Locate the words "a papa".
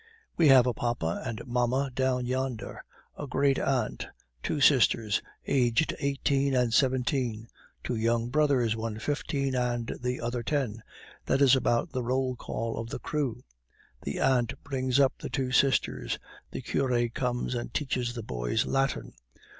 0.65-1.21